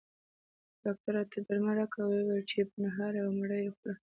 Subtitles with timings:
[0.83, 3.95] ډاکټر راته درمل راکړل او ویل یې چې په نهاره او مړه یې خوره